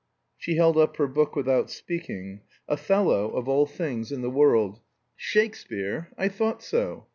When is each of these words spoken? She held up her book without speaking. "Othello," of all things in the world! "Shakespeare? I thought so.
She 0.35 0.55
held 0.55 0.79
up 0.79 0.97
her 0.97 1.05
book 1.05 1.35
without 1.35 1.69
speaking. 1.69 2.41
"Othello," 2.67 3.29
of 3.35 3.47
all 3.47 3.67
things 3.67 4.11
in 4.11 4.23
the 4.23 4.31
world! 4.31 4.79
"Shakespeare? 5.15 6.11
I 6.17 6.27
thought 6.27 6.63
so. 6.63 7.05